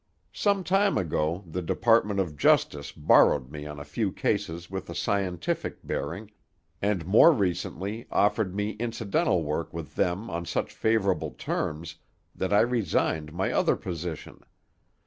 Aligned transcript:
Some 0.33 0.63
time 0.63 0.97
ago 0.97 1.43
the 1.45 1.61
Department 1.61 2.19
of 2.19 2.35
Justice 2.35 2.91
borrowed 2.91 3.51
me 3.51 3.67
on 3.67 3.79
a 3.79 3.83
few 3.85 4.11
cases 4.11 4.67
with 4.67 4.89
a 4.89 4.95
scientific 4.95 5.85
bearing, 5.85 6.31
and 6.81 7.05
more 7.05 7.31
recently 7.31 8.07
offered 8.09 8.55
me 8.55 8.71
incidental 8.71 9.43
work 9.43 9.71
with 9.71 9.93
them 9.95 10.27
on 10.27 10.45
such 10.45 10.73
favorable 10.73 11.35
terms 11.37 11.97
that 12.33 12.51
I 12.51 12.61
resigned 12.61 13.31
my 13.31 13.51
other 13.51 13.75
position. 13.75 14.41